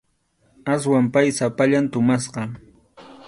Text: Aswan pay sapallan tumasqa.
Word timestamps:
Aswan 0.73 1.05
pay 1.13 1.27
sapallan 1.37 1.85
tumasqa. 1.93 2.43